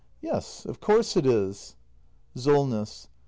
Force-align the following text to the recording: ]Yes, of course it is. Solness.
]Yes, 0.29 0.65
of 0.65 0.81
course 0.81 1.15
it 1.15 1.27
is. 1.27 1.75
Solness. 2.35 3.07